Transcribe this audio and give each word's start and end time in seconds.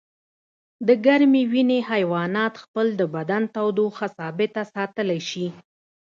د 0.87 0.89
ګرمې 1.05 1.43
وینې 1.51 1.79
حیوانات 1.91 2.53
خپل 2.63 2.87
د 2.99 3.01
بدن 3.15 3.43
تودوخه 3.55 4.07
ثابته 4.17 4.61
ساتلی 4.73 5.19
شي 5.29 5.47